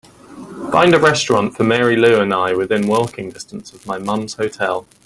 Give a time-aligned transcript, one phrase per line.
[0.71, 4.87] Find a restaurant for marylou and I within walking distance of my mum's hotel